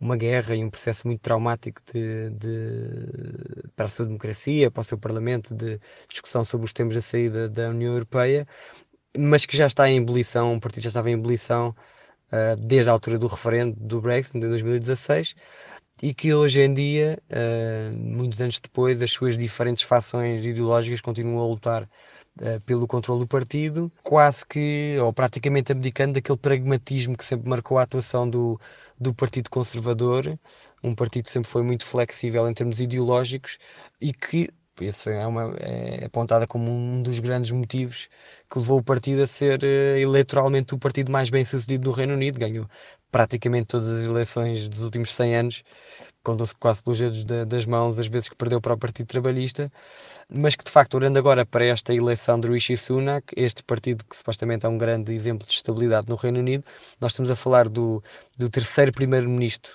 uma 0.00 0.16
guerra 0.16 0.54
e 0.54 0.64
um 0.64 0.70
processo 0.70 1.06
muito 1.06 1.20
traumático 1.20 1.80
de, 1.92 2.30
de, 2.30 3.68
para 3.74 3.86
a 3.86 3.88
sua 3.88 4.06
democracia, 4.06 4.70
para 4.70 4.82
o 4.82 4.84
seu 4.84 4.98
Parlamento, 4.98 5.54
de 5.54 5.78
discussão 6.08 6.44
sobre 6.44 6.66
os 6.66 6.72
temas 6.72 6.94
da 6.94 7.00
saída 7.00 7.48
da 7.48 7.70
União 7.70 7.94
Europeia, 7.94 8.46
mas 9.16 9.46
que 9.46 9.56
já 9.56 9.66
está 9.66 9.88
em 9.88 9.98
ebulição, 9.98 10.54
o 10.54 10.60
partido 10.60 10.82
já 10.82 10.88
estava 10.88 11.10
em 11.10 11.14
ebulição 11.14 11.74
uh, 12.32 12.56
desde 12.56 12.90
a 12.90 12.92
altura 12.92 13.18
do 13.18 13.26
referendo 13.26 13.74
do 13.80 14.00
Brexit, 14.00 14.36
em 14.36 14.40
2016, 14.40 15.34
e 16.02 16.12
que 16.12 16.34
hoje 16.34 16.60
em 16.60 16.72
dia, 16.74 17.18
uh, 17.30 17.96
muitos 17.96 18.40
anos 18.40 18.60
depois, 18.60 19.00
as 19.00 19.10
suas 19.10 19.36
diferentes 19.36 19.82
fações 19.82 20.44
ideológicas 20.44 21.00
continuam 21.00 21.42
a 21.44 21.48
lutar 21.48 21.82
uh, 21.84 22.60
pelo 22.66 22.86
controle 22.86 23.20
do 23.20 23.26
partido, 23.26 23.90
quase 24.02 24.46
que, 24.46 24.96
ou 25.00 25.12
praticamente 25.12 25.72
abdicando 25.72 26.14
daquele 26.14 26.38
pragmatismo 26.38 27.16
que 27.16 27.24
sempre 27.24 27.48
marcou 27.48 27.78
a 27.78 27.82
atuação 27.82 28.28
do, 28.28 28.60
do 29.00 29.14
Partido 29.14 29.48
Conservador, 29.50 30.38
um 30.84 30.94
partido 30.94 31.24
que 31.24 31.30
sempre 31.30 31.50
foi 31.50 31.62
muito 31.62 31.84
flexível 31.84 32.48
em 32.48 32.54
termos 32.54 32.80
ideológicos 32.80 33.58
e 34.00 34.12
que 34.12 34.50
esse 34.84 35.10
é, 35.10 35.26
uma, 35.26 35.54
é 35.58 36.04
apontada 36.04 36.46
como 36.46 36.70
um 36.70 37.02
dos 37.02 37.18
grandes 37.18 37.50
motivos 37.50 38.08
que 38.50 38.58
levou 38.58 38.78
o 38.78 38.82
partido 38.82 39.22
a 39.22 39.26
ser 39.26 39.62
uh, 39.62 39.98
eleitoralmente 39.98 40.74
o 40.74 40.78
partido 40.78 41.10
mais 41.10 41.30
bem 41.30 41.44
sucedido 41.44 41.88
no 41.88 41.96
Reino 41.96 42.14
Unido. 42.14 42.38
Ganhou 42.38 42.66
praticamente 43.10 43.68
todas 43.68 43.88
as 43.88 44.04
eleições 44.04 44.68
dos 44.68 44.82
últimos 44.82 45.10
100 45.10 45.36
anos, 45.36 45.64
contam-se 46.22 46.54
quase 46.56 46.82
pelos 46.82 46.98
dedos 46.98 47.24
das 47.24 47.64
mãos 47.64 47.98
as 47.98 48.08
vezes 48.08 48.28
que 48.28 48.36
perdeu 48.36 48.60
para 48.60 48.74
o 48.74 48.78
Partido 48.78 49.06
Trabalhista, 49.06 49.72
mas 50.28 50.54
que 50.54 50.64
de 50.64 50.70
facto, 50.70 50.94
olhando 50.94 51.18
agora 51.18 51.46
para 51.46 51.64
esta 51.64 51.94
eleição 51.94 52.38
de 52.38 52.48
Rishi 52.48 52.76
Sunak, 52.76 53.32
este 53.36 53.62
partido 53.62 54.04
que 54.04 54.16
supostamente 54.16 54.66
é 54.66 54.68
um 54.68 54.76
grande 54.76 55.12
exemplo 55.14 55.46
de 55.46 55.54
estabilidade 55.54 56.08
no 56.08 56.16
Reino 56.16 56.40
Unido, 56.40 56.64
nós 57.00 57.12
estamos 57.12 57.30
a 57.30 57.36
falar 57.36 57.68
do, 57.68 58.02
do 58.36 58.50
terceiro 58.50 58.92
primeiro-ministro 58.92 59.72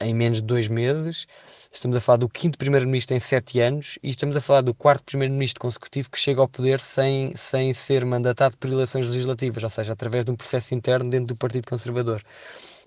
em 0.00 0.14
menos 0.14 0.38
de 0.38 0.44
dois 0.44 0.68
meses, 0.68 1.26
estamos 1.72 1.96
a 1.96 2.00
falar 2.00 2.18
do 2.18 2.28
quinto 2.28 2.56
primeiro-ministro 2.56 3.16
em 3.16 3.20
sete 3.20 3.60
anos 3.60 3.98
e 4.02 4.10
estamos 4.10 4.36
a 4.36 4.40
falar 4.40 4.60
do 4.60 4.72
quarto 4.72 5.04
primeiro-ministro 5.04 5.60
consecutivo 5.60 6.10
que 6.10 6.18
chega 6.18 6.40
ao 6.40 6.48
poder 6.48 6.78
sem, 6.78 7.34
sem 7.36 7.74
ser 7.74 8.04
mandatado 8.04 8.56
por 8.56 8.70
eleições 8.70 9.08
legislativas, 9.08 9.62
ou 9.62 9.70
seja, 9.70 9.92
através 9.92 10.24
de 10.24 10.30
um 10.30 10.36
processo 10.36 10.74
interno 10.74 11.10
dentro 11.10 11.28
do 11.28 11.36
Partido 11.36 11.68
Conservador. 11.68 12.22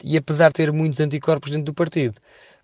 E 0.03 0.17
apesar 0.17 0.49
de 0.49 0.53
ter 0.53 0.71
muitos 0.71 0.99
anticorpos 0.99 1.51
dentro 1.51 1.65
do 1.65 1.73
partido, 1.73 2.15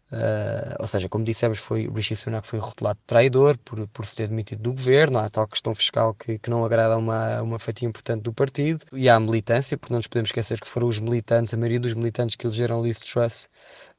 Uh, 0.10 0.72
ou 0.80 0.88
seja, 0.88 1.10
como 1.10 1.26
dissemos, 1.26 1.60
foi, 1.60 1.90
Rishi 1.94 2.16
Sunak 2.16 2.48
foi 2.48 2.60
rotulado 2.60 2.98
de 2.98 3.06
traidor 3.06 3.58
por, 3.58 3.86
por 3.90 4.06
se 4.06 4.16
ter 4.16 4.30
demitido 4.30 4.62
do 4.62 4.72
governo, 4.72 5.20
há 5.20 5.30
tal 5.30 5.46
questão 5.46 5.76
fiscal 5.76 6.14
que, 6.14 6.40
que 6.40 6.50
não 6.50 6.64
agrada 6.64 6.94
a 6.94 6.98
uma, 6.98 7.42
uma 7.42 7.60
fatia 7.60 7.86
importante 7.86 8.22
do 8.22 8.32
partido, 8.32 8.86
e 8.94 9.10
há 9.10 9.16
a 9.16 9.20
militância, 9.20 9.78
porque 9.78 9.92
não 9.92 10.00
nos 10.00 10.08
podemos 10.08 10.30
esquecer 10.30 10.62
que 10.62 10.68
foram 10.68 10.88
os 10.88 11.02
militantes, 11.02 11.54
a 11.54 11.58
maioria 11.58 11.82
dos 11.82 11.94
militantes 11.94 12.38
que 12.38 12.48
elegeram 12.48 12.82
Liz 12.82 13.00
Truss 13.00 13.50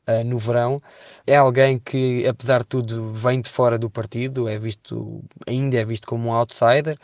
uh, 0.09 0.25
no 0.25 0.39
verão. 0.39 0.81
É 1.27 1.37
alguém 1.37 1.79
que, 1.79 2.27
apesar 2.27 2.61
de 2.61 2.67
tudo, 2.69 3.13
vem 3.13 3.41
de 3.41 3.51
fora 3.51 3.79
do 3.79 3.91
partido, 3.91 4.49
é 4.49 4.59
visto, 4.59 5.23
ainda 5.47 5.77
é 5.79 5.85
visto 5.85 6.07
como 6.07 6.29
um 6.29 6.33
outsider, 6.33 6.97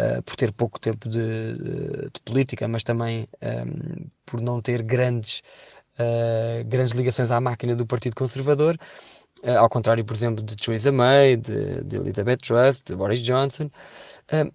Uh, 0.00 0.22
por 0.22 0.36
ter 0.36 0.52
pouco 0.52 0.78
tempo 0.78 1.08
de, 1.08 1.54
de, 1.54 2.10
de 2.14 2.20
política, 2.24 2.68
mas 2.68 2.84
também 2.84 3.26
um, 3.42 3.46
ehm, 3.48 4.06
por 4.24 4.40
não 4.40 4.62
ter 4.62 4.80
grandes 4.80 5.42
uh, 5.98 6.64
grandes 6.66 6.94
ligações 6.94 7.30
à 7.30 7.40
máquina 7.40 7.74
do 7.74 7.86
Partido 7.86 8.14
Conservador, 8.14 8.76
uh, 9.42 9.58
ao 9.58 9.68
contrário, 9.68 10.04
por 10.04 10.14
exemplo, 10.14 10.44
de 10.44 10.56
Theresa 10.56 10.92
May, 10.92 11.36
de, 11.36 11.82
de 11.84 11.96
Elizabeth 11.96 12.38
Truss, 12.38 12.82
de 12.82 12.94
Boris 12.94 13.20
Johnson. 13.22 13.70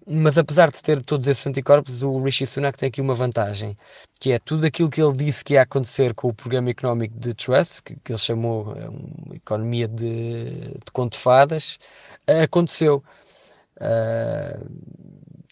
Mas 0.06 0.38
apesar 0.38 0.70
de 0.70 0.80
ter 0.82 1.02
todos 1.02 1.26
esses 1.26 1.44
anticorpos, 1.46 2.02
o 2.02 2.22
Rishi 2.22 2.46
Sunak 2.46 2.78
tem 2.78 2.88
aqui 2.88 3.00
uma 3.00 3.14
vantagem, 3.14 3.76
que 4.20 4.30
é 4.30 4.38
tudo 4.38 4.66
aquilo 4.66 4.88
que 4.88 5.02
ele 5.02 5.16
disse 5.16 5.44
que 5.44 5.54
ia 5.54 5.62
acontecer 5.62 6.14
com 6.14 6.28
o 6.28 6.34
programa 6.34 6.70
económico 6.70 7.18
de 7.18 7.34
Truss, 7.34 7.80
que, 7.80 7.96
que 7.96 8.12
ele 8.12 8.18
chamou 8.18 8.72
uma 9.26 9.34
economia 9.34 9.88
de, 9.88 10.44
de 10.60 10.92
conto 10.92 11.18
fadas, 11.18 11.78
aconteceu. 12.44 13.02
Uh, 13.76 14.70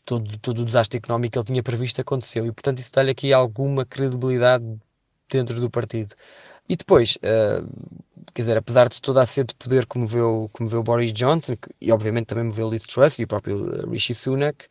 todo, 0.07 0.39
todo 0.39 0.63
o 0.63 0.65
desastre 0.65 0.99
económico 0.99 1.33
que 1.33 1.39
ele 1.39 1.47
tinha 1.47 1.63
previsto 1.63 2.01
aconteceu 2.01 2.47
e 2.47 2.53
portanto 2.53 2.79
isso 2.79 2.93
dá-lhe 2.93 3.11
aqui 3.11 3.33
alguma 3.33 3.85
credibilidade 3.85 4.65
dentro 5.31 5.61
do 5.61 5.71
partido. 5.71 6.15
E 6.69 6.77
depois, 6.77 7.17
uh, 7.17 7.67
quer 8.35 8.43
dizer, 8.43 8.57
apesar 8.57 8.89
de 8.89 9.01
toda 9.01 9.23
a 9.23 9.27
sede 9.27 9.49
de 9.49 9.55
poder 9.55 9.87
que 9.87 9.99
moveu, 9.99 10.51
que 10.55 10.63
moveu 10.63 10.83
Boris 10.83 11.13
Johnson, 11.13 11.57
e 11.81 11.93
obviamente 11.93 12.27
também 12.27 12.45
moveu 12.45 12.71
Liz 12.71 12.85
Truss 12.85 13.19
e 13.19 13.25
o 13.25 13.29
próprio 13.29 13.89
Rishi 13.91 14.15
Sunak, 14.15 14.67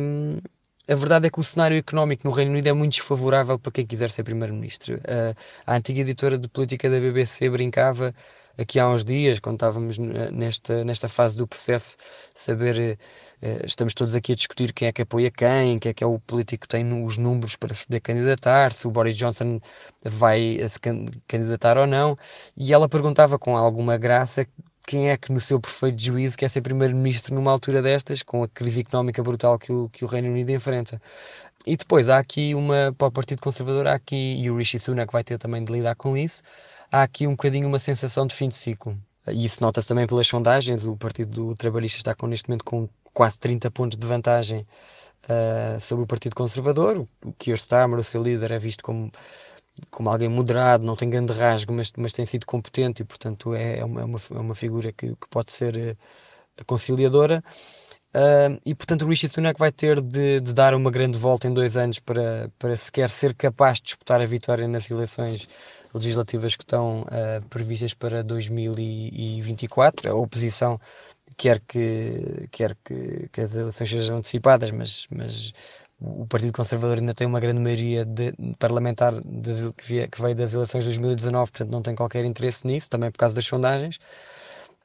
um, 0.00 0.38
a 0.88 0.94
verdade 0.94 1.26
é 1.26 1.30
que 1.30 1.40
o 1.40 1.44
cenário 1.44 1.76
económico 1.76 2.26
no 2.26 2.32
Reino 2.32 2.52
Unido 2.52 2.68
é 2.68 2.72
muito 2.72 2.92
desfavorável 2.92 3.58
para 3.58 3.72
quem 3.72 3.84
quiser 3.84 4.10
ser 4.10 4.22
primeiro-ministro. 4.22 4.96
Uh, 4.96 5.34
a 5.66 5.74
antiga 5.74 6.00
editora 6.00 6.38
de 6.38 6.46
política 6.48 6.88
da 6.88 7.00
BBC 7.00 7.50
brincava 7.50 8.14
aqui 8.56 8.78
há 8.78 8.88
uns 8.88 9.04
dias, 9.04 9.40
quando 9.40 9.56
estávamos 9.56 9.98
nesta, 9.98 10.84
nesta 10.84 11.08
fase 11.08 11.36
do 11.38 11.46
processo, 11.46 11.96
saber, 12.34 12.96
uh, 13.42 13.66
estamos 13.66 13.94
todos 13.94 14.14
aqui 14.14 14.32
a 14.32 14.36
discutir 14.36 14.72
quem 14.72 14.86
é 14.86 14.92
que 14.92 15.02
apoia 15.02 15.30
quem, 15.30 15.78
quem 15.80 15.90
é 15.90 15.92
que 15.92 16.04
é 16.04 16.06
o 16.06 16.20
político 16.20 16.62
que 16.62 16.68
tem 16.68 17.04
os 17.04 17.18
números 17.18 17.56
para 17.56 17.74
se 17.74 17.84
poder 17.86 18.00
candidatar, 18.00 18.72
se 18.72 18.86
o 18.86 18.90
Boris 18.90 19.16
Johnson 19.16 19.60
vai 20.04 20.56
se 20.68 20.78
candidatar 21.26 21.78
ou 21.78 21.86
não, 21.86 22.16
e 22.56 22.72
ela 22.72 22.88
perguntava 22.88 23.38
com 23.40 23.56
alguma 23.56 23.96
graça 23.96 24.46
quem 24.86 25.10
é 25.10 25.16
que, 25.16 25.32
no 25.32 25.40
seu 25.40 25.60
perfeito 25.60 26.00
juízo, 26.00 26.38
quer 26.38 26.48
ser 26.48 26.60
primeiro-ministro 26.60 27.34
numa 27.34 27.50
altura 27.50 27.82
destas, 27.82 28.22
com 28.22 28.44
a 28.44 28.48
crise 28.48 28.80
económica 28.80 29.22
brutal 29.22 29.58
que 29.58 29.72
o, 29.72 29.88
que 29.88 30.04
o 30.04 30.08
Reino 30.08 30.28
Unido 30.28 30.50
enfrenta. 30.50 31.02
E 31.66 31.76
depois 31.76 32.08
há 32.08 32.18
aqui 32.18 32.54
uma, 32.54 32.94
para 32.96 33.08
o 33.08 33.10
Partido 33.10 33.42
Conservador, 33.42 33.88
há 33.88 33.94
aqui, 33.94 34.40
e 34.40 34.48
o 34.50 34.56
Rishi 34.56 34.78
Sunak 34.78 35.12
vai 35.12 35.24
ter 35.24 35.38
também 35.38 35.64
de 35.64 35.72
lidar 35.72 35.96
com 35.96 36.16
isso, 36.16 36.42
há 36.92 37.02
aqui 37.02 37.26
um 37.26 37.32
bocadinho 37.32 37.66
uma 37.66 37.80
sensação 37.80 38.26
de 38.26 38.34
fim 38.34 38.48
de 38.48 38.56
ciclo. 38.56 38.96
E 39.28 39.44
isso 39.44 39.60
nota-se 39.60 39.88
também 39.88 40.06
pelas 40.06 40.28
sondagens, 40.28 40.84
o 40.84 40.96
Partido 40.96 41.56
Trabalhista 41.56 41.98
está 41.98 42.14
com, 42.14 42.28
neste 42.28 42.48
momento 42.48 42.64
com 42.64 42.88
quase 43.12 43.40
30 43.40 43.70
pontos 43.72 43.98
de 43.98 44.06
vantagem 44.06 44.64
uh, 45.24 45.80
sobre 45.80 46.04
o 46.04 46.06
Partido 46.06 46.36
Conservador, 46.36 47.04
o 47.24 47.32
Keir 47.32 47.56
Starmer, 47.56 47.98
o 47.98 48.04
seu 48.04 48.22
líder, 48.22 48.52
é 48.52 48.58
visto 48.58 48.84
como 48.84 49.10
como 49.90 50.10
alguém 50.10 50.28
moderado, 50.28 50.84
não 50.84 50.96
tem 50.96 51.10
grande 51.10 51.32
rasgo, 51.32 51.72
mas, 51.72 51.92
mas 51.96 52.12
tem 52.12 52.24
sido 52.24 52.46
competente 52.46 53.02
e, 53.02 53.04
portanto, 53.04 53.54
é, 53.54 53.78
é 53.78 53.84
uma, 53.84 54.00
é 54.00 54.04
uma, 54.04 54.52
é 54.52 54.54
figura 54.54 54.92
que, 54.92 55.08
que 55.08 55.28
pode 55.30 55.52
ser 55.52 55.76
uh, 55.76 56.64
conciliadora. 56.64 57.42
Uh, 58.14 58.58
e, 58.64 58.74
portanto, 58.74 59.02
o 59.02 59.08
Rishi 59.08 59.28
Sunak 59.28 59.58
vai 59.58 59.70
ter 59.70 60.00
de, 60.00 60.40
de, 60.40 60.54
dar 60.54 60.74
uma 60.74 60.90
grande 60.90 61.18
volta 61.18 61.46
em 61.46 61.52
dois 61.52 61.76
anos 61.76 61.98
para, 61.98 62.50
para 62.58 62.74
sequer 62.76 63.10
ser 63.10 63.34
capaz 63.34 63.78
de 63.78 63.84
disputar 63.84 64.20
a 64.22 64.26
vitória 64.26 64.66
nas 64.66 64.90
eleições 64.90 65.46
legislativas 65.92 66.56
que 66.56 66.62
estão 66.62 67.02
uh, 67.02 67.46
previstas 67.50 67.92
para 67.92 68.22
2024. 68.22 70.10
A 70.10 70.14
oposição 70.14 70.80
quer 71.36 71.60
que, 71.60 72.48
quer 72.50 72.74
que, 72.82 73.28
que 73.30 73.40
as 73.42 73.54
eleições 73.54 73.90
sejam 73.90 74.16
antecipadas, 74.16 74.70
mas, 74.70 75.06
mas 75.10 75.52
o 76.00 76.26
Partido 76.26 76.52
Conservador 76.52 76.98
ainda 76.98 77.14
tem 77.14 77.26
uma 77.26 77.40
grande 77.40 77.60
maioria 77.60 78.04
de, 78.04 78.32
parlamentar 78.58 79.14
de, 79.14 79.72
que, 79.72 80.06
que 80.08 80.22
veio 80.22 80.34
das 80.34 80.52
eleições 80.52 80.84
de 80.84 80.90
2019, 80.90 81.50
portanto 81.50 81.70
não 81.70 81.82
tem 81.82 81.94
qualquer 81.94 82.24
interesse 82.24 82.66
nisso, 82.66 82.90
também 82.90 83.10
por 83.10 83.18
causa 83.18 83.34
das 83.34 83.46
sondagens. 83.46 83.98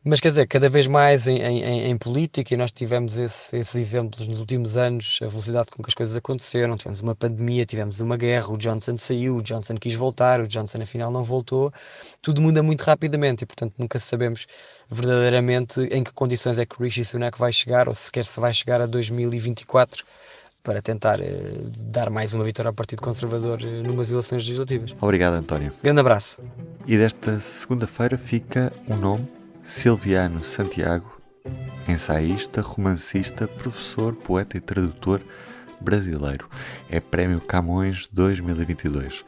Mas 0.04 0.20
quer 0.20 0.30
dizer, 0.30 0.48
cada 0.48 0.68
vez 0.68 0.88
mais 0.88 1.28
em, 1.28 1.38
em, 1.38 1.92
em 1.92 1.98
política, 1.98 2.56
e 2.56 2.58
nós 2.58 2.72
tivemos 2.72 3.20
esse, 3.20 3.56
esses 3.56 3.76
exemplos 3.76 4.28
nos 4.28 4.40
últimos 4.40 4.76
anos, 4.76 5.20
a 5.22 5.28
velocidade 5.28 5.70
com 5.70 5.84
que 5.84 5.90
as 5.90 5.94
coisas 5.94 6.16
aconteceram. 6.16 6.76
Tivemos 6.76 7.02
uma 7.02 7.14
pandemia, 7.14 7.68
tivemos 7.68 8.00
uma 8.00 8.18
guerra, 8.18 8.52
o 8.52 8.58
Johnson 8.58 8.98
saiu, 8.98 9.38
o 9.38 9.44
Johnson 9.44 9.76
quis 9.76 9.94
voltar, 9.94 10.42
o 10.42 10.48
Johnson 10.48 10.82
afinal 10.82 11.12
não 11.12 11.24
voltou. 11.24 11.72
Tudo 12.20 12.42
muda 12.42 12.64
muito 12.64 12.82
rapidamente 12.82 13.44
e, 13.44 13.46
portanto, 13.46 13.76
nunca 13.78 14.00
sabemos 14.00 14.48
verdadeiramente 14.90 15.80
em 15.92 16.04
que 16.04 16.12
condições 16.14 16.58
é 16.58 16.66
que 16.66 16.82
o 16.82 16.84
Rishi 16.84 17.06
Sunak 17.06 17.38
vai 17.38 17.54
chegar, 17.54 17.88
ou 17.88 17.94
sequer 17.94 18.26
se 18.26 18.40
vai 18.40 18.52
chegar 18.52 18.82
a 18.82 18.88
2024 18.88 20.04
para 20.64 20.82
tentar 20.82 21.20
eh, 21.22 21.30
dar 21.92 22.10
mais 22.10 22.34
uma 22.34 22.44
vitória 22.44 22.70
ao 22.70 22.74
Partido 22.74 23.02
Conservador 23.02 23.60
eh, 23.62 23.82
numas 23.82 24.12
eleições 24.12 24.44
legislativas. 24.44 24.96
Obrigado, 25.02 25.34
António. 25.34 25.74
Grande 25.84 26.00
abraço. 26.00 26.40
E 26.86 26.98
desta 26.98 27.40
segunda-feira 27.40 28.18
fica 28.18 28.72
o 28.88 28.96
nome 28.96 29.28
Silviano 29.64 30.44
Santiago, 30.44 31.22
ensaísta, 31.88 32.62
romancista, 32.62 33.48
professor, 33.48 34.14
poeta 34.16 34.58
e 34.58 34.60
tradutor 34.60 35.22
brasileiro. 35.80 36.48
É 36.90 37.00
Prémio 37.00 37.42
Camões 37.42 38.08
2022. 38.12 39.26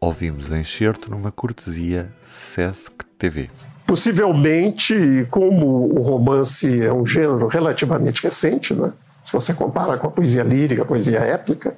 Ouvimos 0.00 0.50
em 0.50 0.60
enxerto 0.60 1.10
numa 1.10 1.30
cortesia 1.30 2.12
Sesc 2.24 3.04
TV. 3.16 3.50
Possivelmente, 3.86 5.26
como 5.30 5.94
o 5.94 6.00
romance 6.00 6.82
é 6.82 6.92
um 6.92 7.06
gênero 7.06 7.46
relativamente 7.46 8.22
recente, 8.22 8.74
né? 8.74 8.92
Se 9.22 9.32
você 9.32 9.54
compara 9.54 9.96
com 9.96 10.06
a 10.06 10.10
poesia 10.10 10.42
lírica, 10.42 10.82
a 10.82 10.84
poesia 10.84 11.18
épica. 11.20 11.76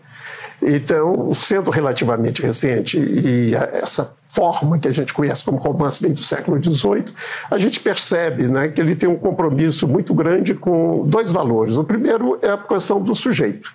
Então, 0.63 1.33
sendo 1.35 1.71
relativamente 1.71 2.41
recente 2.41 2.99
e 2.99 3.55
essa 3.55 4.15
forma 4.29 4.79
que 4.79 4.89
a 4.89 4.93
gente 4.93 5.13
conhece 5.13 5.45
como 5.45 5.59
romance 5.59 6.01
bem 6.01 6.13
do 6.13 6.23
século 6.23 6.63
XVIII, 6.63 7.07
a 7.51 7.59
gente 7.59 7.81
percebe 7.81 8.49
né, 8.49 8.69
que 8.69 8.81
ele 8.81 8.97
tem 8.97 9.09
um 9.09 9.17
compromisso 9.17 9.87
muito 9.87 10.15
grande 10.15 10.55
com 10.55 11.05
dois 11.07 11.31
valores. 11.31 11.77
O 11.77 11.85
primeiro 11.85 12.39
é 12.43 12.51
a 12.51 12.57
questão 12.57 13.01
do 13.01 13.15
sujeito. 13.15 13.73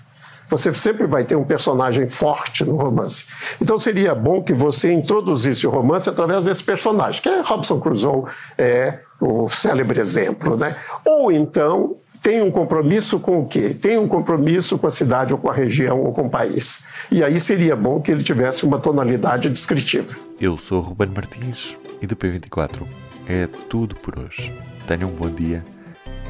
Você 0.49 0.73
sempre 0.73 1.05
vai 1.05 1.23
ter 1.23 1.35
um 1.35 1.43
personagem 1.43 2.07
forte 2.07 2.65
no 2.65 2.75
romance. 2.75 3.25
Então 3.61 3.77
seria 3.77 4.15
bom 4.15 4.41
que 4.41 4.51
você 4.51 4.91
introduzisse 4.91 5.67
o 5.67 5.69
romance 5.69 6.09
através 6.09 6.43
desse 6.43 6.63
personagem, 6.63 7.21
que 7.21 7.29
é 7.29 7.41
Robson 7.41 7.79
Crusoe, 7.79 8.23
é 8.57 8.99
o 9.21 9.47
célebre 9.47 9.99
exemplo. 9.99 10.57
Né? 10.57 10.75
Ou 11.05 11.31
então 11.31 11.97
tem 12.21 12.41
um 12.41 12.51
compromisso 12.51 13.19
com 13.19 13.41
o 13.41 13.45
quê? 13.45 13.73
Tem 13.73 13.97
um 13.97 14.07
compromisso 14.07 14.77
com 14.77 14.87
a 14.87 14.91
cidade 14.91 15.33
ou 15.33 15.39
com 15.39 15.49
a 15.49 15.53
região 15.53 16.01
ou 16.01 16.13
com 16.13 16.23
o 16.23 16.29
país. 16.29 16.81
E 17.11 17.23
aí 17.23 17.39
seria 17.39 17.75
bom 17.75 18.01
que 18.01 18.11
ele 18.11 18.23
tivesse 18.23 18.65
uma 18.65 18.79
tonalidade 18.79 19.49
descritiva. 19.49 20.15
Eu 20.39 20.57
sou 20.57 20.81
Ruben 20.81 21.09
Martins 21.09 21.75
e 22.01 22.07
do 22.07 22.15
P24 22.15 22.87
é 23.27 23.47
tudo 23.69 23.95
por 23.95 24.17
hoje. 24.17 24.53
Tenham 24.87 25.09
um 25.09 25.15
bom 25.15 25.29
dia 25.29 25.65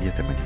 e 0.01 0.08
até 0.08 0.22
amanhã. 0.22 0.39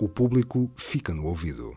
O 0.00 0.08
público 0.08 0.70
fica 0.76 1.12
no 1.12 1.26
ouvido. 1.26 1.76